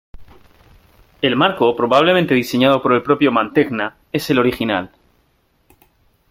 [1.21, 4.89] El marco, probablemente diseñado por el propio Mantegna, es el original.